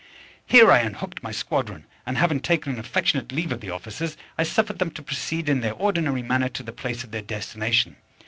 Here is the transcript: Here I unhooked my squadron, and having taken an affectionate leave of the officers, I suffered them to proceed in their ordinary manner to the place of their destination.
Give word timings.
Here 0.47 0.71
I 0.71 0.79
unhooked 0.79 1.21
my 1.21 1.29
squadron, 1.31 1.85
and 2.07 2.17
having 2.17 2.39
taken 2.39 2.73
an 2.73 2.79
affectionate 2.79 3.31
leave 3.31 3.51
of 3.51 3.61
the 3.61 3.69
officers, 3.69 4.17
I 4.35 4.41
suffered 4.41 4.79
them 4.79 4.89
to 4.89 5.03
proceed 5.03 5.47
in 5.47 5.61
their 5.61 5.73
ordinary 5.75 6.23
manner 6.23 6.49
to 6.49 6.63
the 6.63 6.73
place 6.73 7.03
of 7.03 7.11
their 7.11 7.21
destination. 7.21 7.97